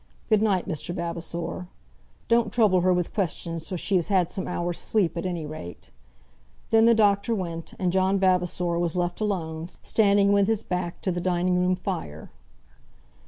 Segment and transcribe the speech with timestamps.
[0.29, 0.95] Good night, Mr.
[0.95, 1.67] Vavasor.
[2.27, 5.91] Don't trouble her with questions till she has had some hours' sleep, at any rate."
[6.71, 11.11] Then the doctor went, and John Vavasor was left alone, standing with his back to
[11.11, 12.31] the dining room fire.